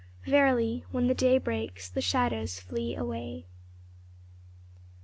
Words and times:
Verily, 0.25 0.83
when 0.89 1.05
the 1.05 1.13
day 1.13 1.37
breaks, 1.37 1.87
the 1.87 2.01
shadows 2.01 2.59
flee 2.59 2.95
away. 2.95 3.45